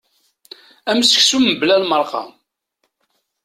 [0.89, 2.23] Am seksu mebla lmerqa.